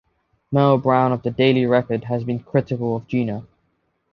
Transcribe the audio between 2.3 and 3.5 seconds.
critical of Gina.